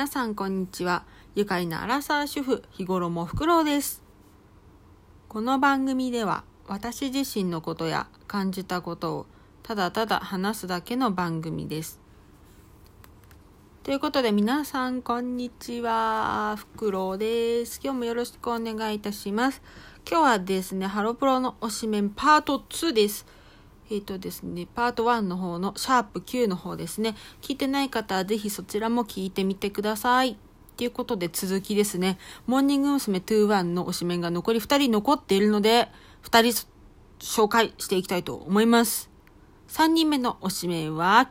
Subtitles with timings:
[0.00, 1.04] 皆さんこんにちは。
[1.34, 4.02] 愉快なアラサー主婦、日頃もフクロウです。
[5.28, 9.26] この番組では私自身のことや感じたことを
[9.62, 12.00] ただただ話すだけの番組です。
[13.82, 16.54] ということで皆さんこんにちは。
[16.56, 17.78] フクロウです。
[17.84, 19.60] 今日もよろしくお願いいたします。
[20.10, 23.26] 今日はですね、ハロプロの推しメンパート2です。
[23.90, 27.16] えっ、ー、とですね、パート1の方のシャープ9の方ですね。
[27.42, 30.38] 聞いてない方はぜひそちらも聞いてみてください。
[30.76, 32.16] ということで続きですね。
[32.46, 33.18] モーニング娘。
[33.18, 35.88] 21の推しメンが残り2人残っているので、
[36.22, 36.68] 2人
[37.18, 39.10] 紹介していきたいと思います。
[39.68, 41.28] 3人目の推しメンは、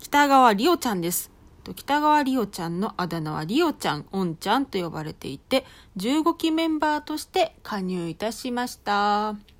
[0.00, 1.30] 北川りおちゃんです。
[1.76, 5.64] 北川りおちゃんのあだ名はりおちゃん、おんちゃんと呼ばれていて、
[5.96, 9.53] 15期メンバーとして加入いたしました。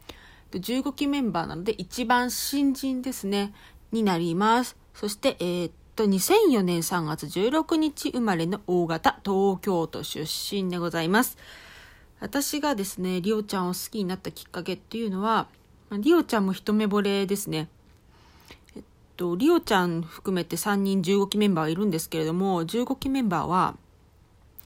[0.59, 3.53] 15期メンバーなので一番新人ですね、
[3.93, 4.77] になります。
[4.93, 11.39] そして、えー、っと、2004年3月16日生まれの大型東京都出身でございます。
[12.21, 15.47] 私がですね、りおちゃんを好きになったきっかけっていうのは、
[15.91, 17.69] りおちゃんも一目惚れですね。
[18.77, 18.83] えっ
[19.17, 23.77] と、りおちゃん含めて3人15期メンバーがいるんですけれども、15期メンバーは、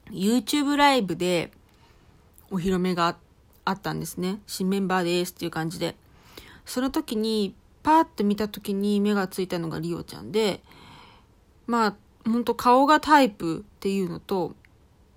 [0.09, 1.51] YouTube ライブで
[2.49, 3.28] お披露目があって、
[3.69, 4.39] あったんですね。
[4.47, 5.95] 新メンバーですっていう感じで。
[6.65, 10.61] その時に、パーって見た時に目がついたのがリオちゃんで、
[11.67, 14.55] まあ、ほんと顔がタイプっていうのと、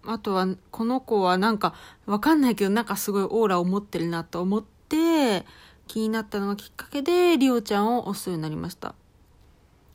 [0.04, 1.74] あとは、この子はなんか、
[2.06, 5.46] わかんないけど、なんかすごいオーラを持ってるなと思って、
[5.86, 8.94] 気になったのがきっかけで、リオちゃんを推すようになりました。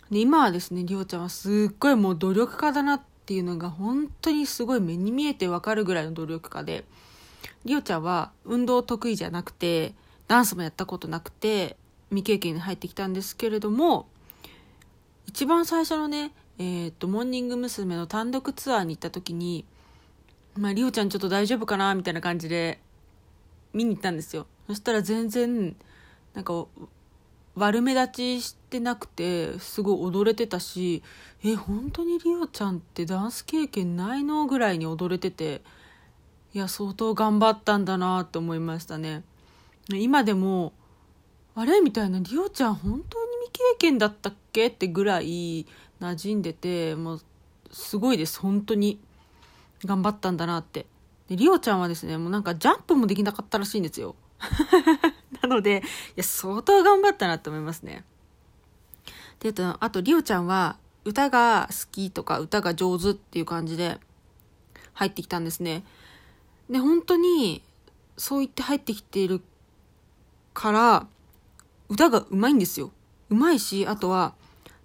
[0.09, 6.85] で、今はですね、リオちゃんはすっごいもう努力家だなっていうのが本当にすごい目に見えてわかるぐらいの努力家で、
[7.65, 9.93] りおちゃんは運動得意じゃなくて、
[10.27, 11.77] ダンスもやったことなくて、
[12.09, 14.07] 未経験に入ってきたんですけれども、
[15.25, 17.95] 一番最初のね、えっ、と、モーニング娘。
[17.95, 19.65] の単独ツアーに行った時に、
[20.55, 22.79] まあ、りおちゃんちょっと大丈夫かなみたいな感じで
[23.73, 24.47] 見に行ったんですよ。
[24.67, 25.75] そしたら全然、
[26.33, 26.65] なんか、
[27.55, 31.03] 悪目立ちしてなくて、すごい踊れてたし、
[31.43, 35.61] え、本当にりおちゃんってダンス経験ないのぐらいに踊れてて、
[36.53, 39.23] いや、相当頑張ったんだなと思いましたね。
[39.89, 40.73] 今でも、
[41.55, 45.65] あれみたいな、りおちゃん本当に未経験だったっけってぐらい
[45.99, 47.21] 馴染んでて、もう、
[47.71, 48.99] すごいです、本当に。
[49.85, 50.85] 頑張ったんだなって。
[51.27, 54.15] で、りおちゃんはですね、もうなんかジャンプもできなかったらしいんですよ。
[55.41, 58.05] なので、いや、相当頑張ったなって思いますね。
[59.39, 63.97] で、あと、りおちゃんは、歌が好きとか歌が上手っていう感じで
[64.93, 65.85] 入ってきたんですね。
[66.69, 67.61] で、本当に、
[68.17, 69.41] そう言って入ってきている
[70.53, 71.07] から、
[71.89, 72.91] 歌が上手いんですよ。
[73.29, 74.33] 上手いし、あとは、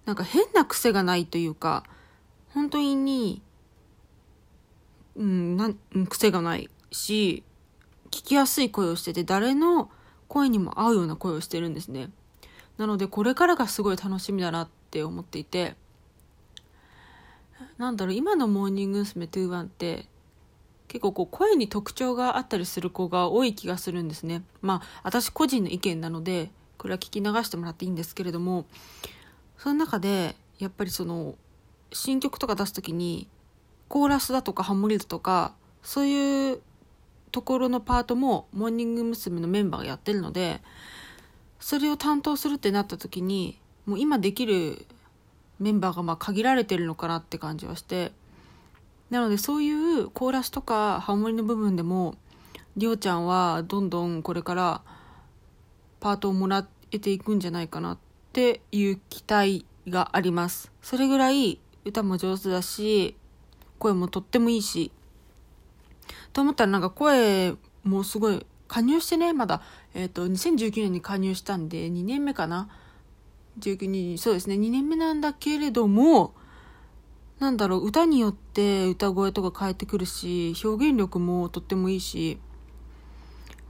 [0.04, 1.84] なんか変な癖がないというか、
[2.50, 3.42] 本当に、
[5.16, 5.76] うん、なん、
[6.08, 7.42] 癖がないし、
[8.10, 9.90] 聞きやすい声をしてて、誰の
[10.28, 12.10] 声にも合うような声をしてるんですね。
[12.76, 15.76] なので、これからがすごい楽しみだなって思っていて、
[17.78, 19.26] なんだろう、今のモーニング娘。
[19.26, 20.06] 21って、
[20.92, 24.42] 結構こう声に特徴があったりする子が多い気がするんですね。
[24.60, 28.66] まあ私個人の意見なのでこれは聞き流してもらっていいんですけれども
[29.56, 31.34] その中でやっぱりその
[31.94, 33.26] 新曲とか出す時に
[33.88, 36.60] コーラスだとかハモリだとかそういう
[37.30, 39.40] ところのパートもモーニング娘。
[39.40, 40.60] のメンバーがやってるので
[41.58, 44.84] それを担当するってなった時にもう今できる
[45.58, 48.12] メンバーがま限られてるのかなって感じはして
[49.12, 52.14] なのでそういうコーラスとかハモリの部分でも
[52.78, 54.80] りょうちゃんはどんどんこれから
[56.00, 57.98] パートをもらえていくんじゃないかなっ
[58.32, 60.72] ていう期待があります。
[60.80, 63.14] それぐらい歌も上手だし、
[63.78, 64.90] 声もとってもいいし。
[66.32, 69.60] と思ったらなんか声もすごい加入してね、まだ、
[69.92, 72.70] え、ー、と、2019年に加入したんで2年目かな
[73.58, 76.32] ？19年、そうですね、2年目なんだけれども、
[77.42, 82.38] なんだろう、歌によって歌声とか変えてくるし、表現力もとってもいいし、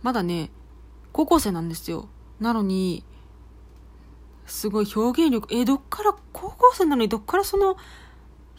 [0.02, 0.50] まだね、
[1.10, 2.10] 高校生なんですよ。
[2.38, 3.02] なのに、
[4.44, 7.78] すごい表現力、え、どっから、高校生なのにどっからその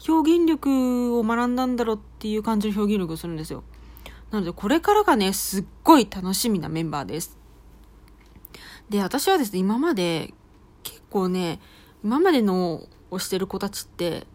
[0.08, 3.62] 表現力を学んだんだろうっていう感じの表現力をするんですよ。
[4.32, 7.38] なので、これからがね、すっごい楽しみなメンバーです。
[8.90, 10.34] で、私はですね、今まで、
[10.82, 11.60] 結構ね、
[12.02, 14.26] 今までのをしてる子たちって、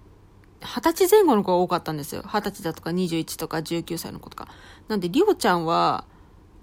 [0.61, 2.23] 二十歳前後の子が多かったんですよ。
[2.25, 4.47] 二十歳だとか21とか19歳の子とか。
[4.87, 6.05] なんで、りおちゃんは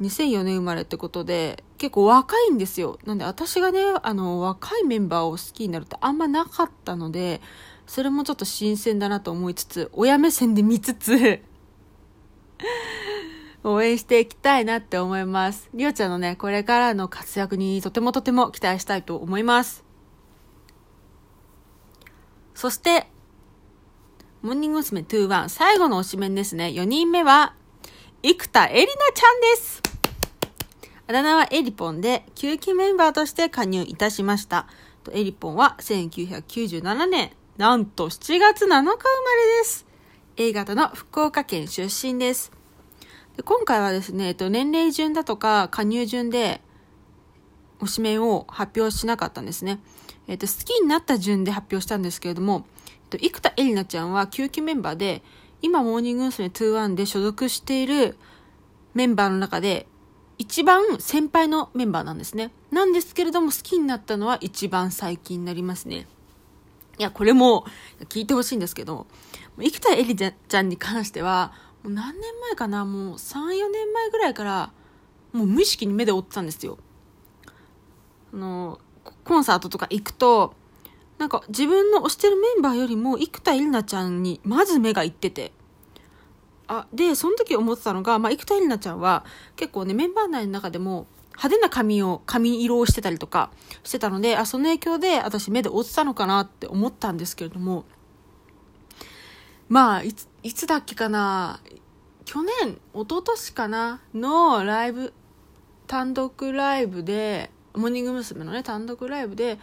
[0.00, 2.98] 2004年生まれってことで、結構若いんですよ。
[3.06, 7.40] なんで、私がね、あの、若いメンバーを好きになるってあんまなかったので、
[7.86, 11.40] それもちょっと新鮮だなと思いつつ、親目線で見つつ
[13.64, 15.70] 応援していきたいなって思います。
[15.72, 19.84] りおちゃんのね、これからの活躍にとてもとても期待したいと思います。
[22.54, 23.08] そして、
[24.42, 25.00] モーニング娘。
[25.00, 26.66] 21最後の推しメンですね。
[26.66, 27.54] 4人目は、
[28.22, 29.82] 生田絵里奈ちゃんです。
[31.08, 34.66] あだ名はエリポンで、9期メンバーとして加入いたしました。
[35.12, 38.94] エリポンは1997年、なんと7月7日生まれ
[39.62, 39.86] です。
[40.36, 42.52] A 型の福岡県出身です。
[43.38, 46.60] で今回はですね、えっと、年齢順だとか加入順で、
[47.80, 49.80] 推しメンを発表しなかったんですね。
[50.28, 52.66] えっと、好きになった順で発表したんですけれども、
[53.18, 55.22] と、生田絵里奈ちゃんは9期メンバーで、
[55.62, 56.48] 今、モーニング娘。
[56.48, 58.16] 21で所属している
[58.94, 59.86] メンバーの中で、
[60.38, 62.52] 一番先輩のメンバーなんですね。
[62.70, 66.06] なんですけれども、好きになったのは一番最近になりますね。
[66.98, 67.66] いや、これも
[68.08, 69.06] 聞いてほしいんですけど、
[69.58, 71.52] 生田絵里ちゃんに関しては、
[71.82, 74.72] もう何年前かな、もう3、4年前ぐらいから、
[75.32, 76.78] もう無意識に目で追ってたんですよ。
[78.32, 78.80] あの、
[79.24, 80.54] コンサートとか行くと、
[81.18, 85.52] なんか自分の推してるメンバーよりも生田絵里奈ちゃんにまず目がいってて、
[86.68, 89.24] あ、で、その時思ってたのが、まあ、生田絵里奈ちゃんは
[89.56, 93.50] 結構ね、メンバー内の中でも派手な髪を、髪色をしてたりとか
[93.84, 97.84] してたので、あ、その影響で私目で追ってたのかなって思ったんですけれども、
[99.68, 101.60] まあ、いつ、いつだっけかな、
[102.24, 105.12] 去年、一昨年かな、のライブ、
[105.86, 108.44] 単独ライブで、モーニング娘。
[108.44, 109.58] のね、単独ライブで、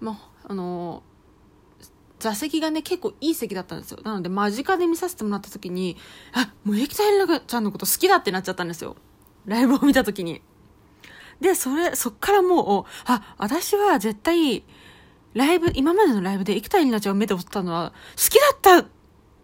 [0.00, 1.02] まあ、あの、
[2.18, 3.98] 座席がね、結構いい席だったんですよ。
[4.04, 5.96] なので、間近で見させてもらった時に、
[6.32, 8.96] あ、もう駅田エリナちゃんのこと好きだってなっちゃったんですよ。
[9.44, 10.40] ライブを見た時に。
[11.40, 14.64] で、それ、そっからもう、あ、私は絶対、
[15.34, 18.88] ライブ、今までのライブで生田エリナちゃんを目で追ったのは、好きだった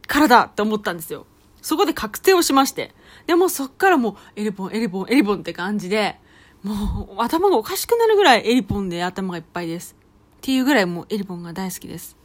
[0.06, 1.26] からだって思ったんですよ。
[1.60, 2.94] そこで確定をしまして。
[3.26, 6.20] でもそっからもう、エリポン、エリポン、エリポンって感じで、
[6.62, 9.97] もう、頭がおかしくなるぐらいエリポンで頭がいっぱいです。
[10.38, 12.16] っていうぐらいもうエリポンが大好きです。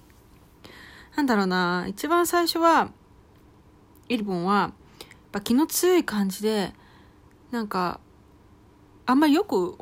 [1.16, 2.92] なんだろうな、一番最初は、
[4.10, 4.72] エリボンは、やっ
[5.32, 6.74] ぱ気の強い感じで、
[7.52, 8.00] なんか、
[9.06, 9.78] あんまりよく、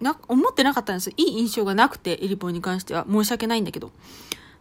[0.00, 3.06] な、思ってなかったんですいい印象がなくて、エリボンに関しては。
[3.10, 3.92] 申し訳ないんだけど。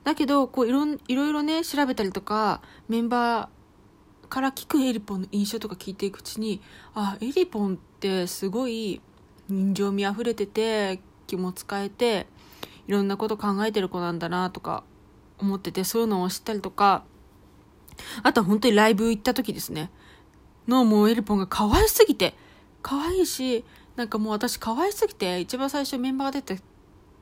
[0.03, 6.61] だけど、こういろ、いろいろね、調べたりとか、メンバーから聞くエリポンの印象とか聞いていくうちに、
[6.95, 9.01] あ、エリポンってすごい
[9.47, 12.27] 人情味溢れてて、気も使えて、
[12.87, 14.83] いろんなこと考えてる子なんだなとか
[15.39, 17.03] 思ってて、そういうのを知ったりとか、
[18.23, 19.91] あとは本当にライブ行った時ですね。
[20.67, 22.35] のもうエルポンが可愛すぎて、
[22.81, 23.63] 可愛いし、
[23.95, 26.61] なんかもう私可愛すぎて、一番最初メンバーが出て、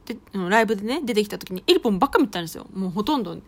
[0.05, 2.67] でライブでね、出てきた時にエルポンばっか見てたんですよ。
[2.73, 3.41] もうほとんどい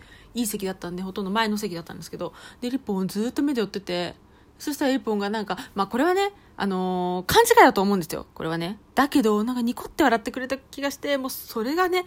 [0.44, 4.16] い席だったんで、ほとんど前の席だったんですけど、で、エルポンずっと目で追ってて、
[4.62, 8.28] そしたらエルポンがなんか、まあこれはね、あのー、勘違いだと思うんですよ。
[8.36, 8.78] これはね。
[8.94, 12.06] だけど、なんかニコって笑ってくれた気がして、もうそれがね、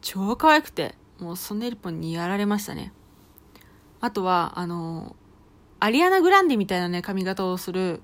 [0.00, 0.96] 超可愛くて。
[1.20, 2.92] もうソネルポンにやられましたね。
[4.00, 5.14] あとは、あの、
[5.78, 8.02] アリアナ・グランデみたいなね、髪型をする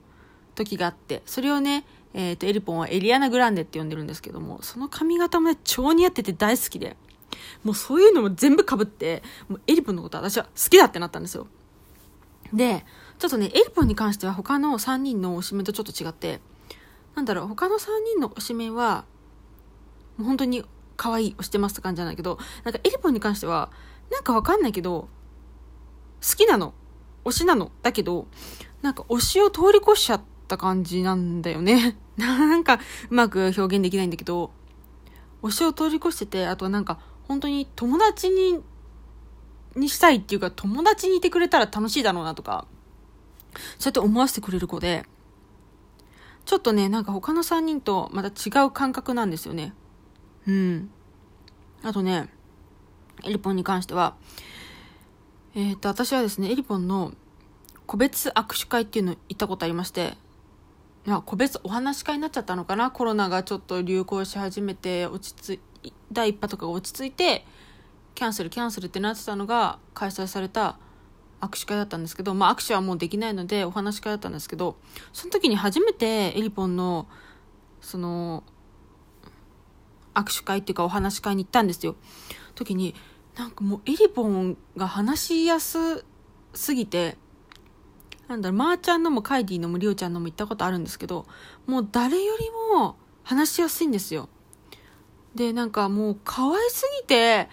[0.55, 1.85] 時があって、それをね、
[2.15, 6.97] えっ、ー、と、エリポンはエリアナ・グランデって呼んでるんですけども、その髪型もね、超似合ってて大好きで、
[7.65, 11.49] もうそういうのも全部被って、もうエリポンのこと私は好きだってなったんですよ。
[12.53, 12.85] で、
[13.19, 16.41] ちょっとね、エリポンに関しては他の3人の推しメンとちょっと違って、
[17.17, 19.05] なんだろう、他の3人の推しメンは、
[20.17, 20.65] もう本当に
[20.97, 23.71] 可愛い押してますって感じなんだけど、なんかエリポンに関しては、
[24.11, 25.09] なんかわかんないけど、
[26.23, 26.75] 好きなの。
[27.25, 27.73] 推しなの。
[27.83, 28.29] だけど、
[28.83, 31.97] なんか推しを通り越しちゃった感じなんだよね。
[32.17, 34.53] なんかうまく表現できないんだけど、
[35.43, 38.61] 推しを通り越してて、あとはなんか本当に友達に、
[39.77, 42.67] にしたいっていうか友達にいてくれたら楽しいだろうなとか、
[43.79, 45.05] そうやって思わせてくれる子で、
[46.45, 49.75] ちょっとね、なんか他の3人とまた違う感覚なんですよね。
[50.47, 50.91] うん。
[51.83, 52.29] あとね、
[53.25, 54.17] エリポンに関しては、
[55.55, 57.13] えっ、と、私はですね、エリポンの
[57.87, 60.15] 個別握手会っていうの行ったことありまして、
[61.05, 62.91] まあ、個別お話し会になっちゃったのかな？
[62.91, 67.45] コロナがちょっと流行し始めて、落ち着い、第一波とかが落ち着いて、
[68.15, 70.79] キャンセル、キャンセルってなってたのが開催された
[71.41, 74.77] 握手会だったんですけど、まあ、握手はもうできないのでお話し会だったんですけど、
[75.13, 77.07] その時に初めてエリポンの、
[77.81, 78.43] その、
[80.15, 81.97] 握手会っていうかお話し会に行ったんですよ。
[82.55, 82.95] 時に、
[83.37, 86.05] なんかもうエリポンが話しやす
[86.55, 87.17] すぎて、
[88.27, 91.27] なんだろう、まー、ちゃんのもカイディのもリオちゃんのも行ったことあるんですけど、
[91.67, 94.29] もう誰よりも話しやすいんですよ。
[95.35, 97.49] で、なんかもう可愛すぎて、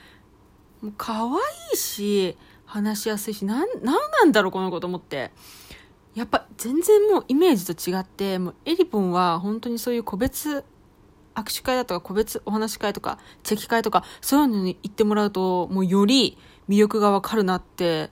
[0.82, 1.30] もう可愛
[1.74, 5.32] いし、話しやすいし、なん、なんなんだろう、この子と思って。
[6.14, 10.64] やっぱ全然もうイメージと違って、もうエリポンは本当にそういう個別
[11.36, 16.38] 握手会だとか個別お話し会とかチェキ会とかそういうのに行ってもらうともうより
[16.70, 18.10] 魅力がわかるなって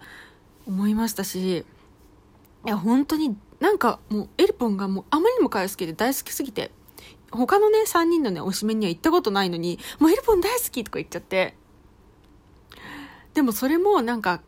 [0.68, 6.72] 思いましたしいや本当になんかもうエリポンがもうあまりにも可愛すぎて大好きすぎて
[7.32, 11.56] 他のね3人のねおしめには行ったことないのにもうエリポン大好きとか言っちゃって
[13.34, 14.42] でもそれもなんか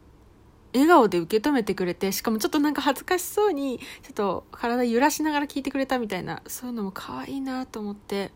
[0.73, 8.33] 笑顔で受け止めてくれて、しかもちょっとなんか恥ずかしそうに、ちょっと体揺らしながら聞いてくれたみたいな、そういうのも可愛いなと思って、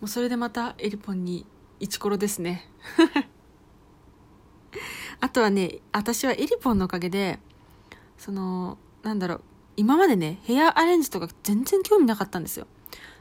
[0.00, 1.46] もうそれでまたエリポンに
[1.80, 2.70] イチコロですね。
[5.20, 7.40] あとはね、私はエリポンのおかげで、
[8.18, 9.40] その、なんだろう、
[9.76, 12.68] 今までね、ヘアアレンジとか全然興味なかったんですよ。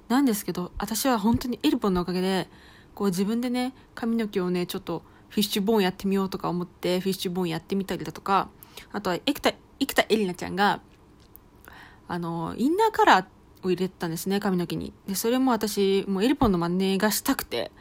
[0.09, 2.47] なんですけど、私は本当にエリポンのおかげで、
[2.93, 8.49] こう自分でね、髪の毛をね、ちょっとフィッシュボーンやってみようとか思ってフィッシュボーンやってみたりだとか
[8.91, 10.81] あとは生田生田絵里奈ちゃんが
[12.07, 13.25] あのインナーカラー
[13.63, 14.93] を入れてたんですね髪の毛に。
[15.07, 17.71] でそれも私もうエルポンの真似がしたくて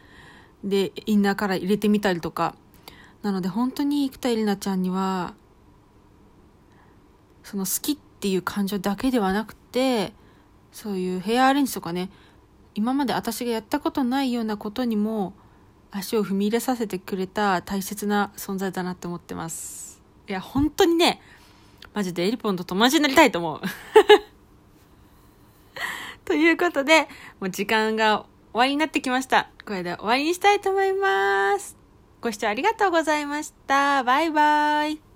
[0.64, 2.56] でインナーカラー入れてみたりとか。
[3.22, 5.34] なので本当に生田絵里奈ちゃんには
[7.42, 10.12] その好きっていう感情だけではなくて
[10.72, 12.10] そういうヘアアレンジとかね
[12.74, 15.32] 今まで私がやったことないようなことにも
[15.96, 20.02] 足を踏み入れさせてくれた大切な存在だなって思ってます。
[20.28, 21.20] いや、本当にね、
[21.92, 23.60] マジでエリポンと友達になりたいと思う。
[26.24, 27.02] ということで、
[27.38, 29.50] もう時間が終わりになってきました。
[29.64, 31.76] これで終わりにしたいと思います。
[32.20, 34.02] ご視聴ありがとうございました。
[34.02, 35.13] バイバイ。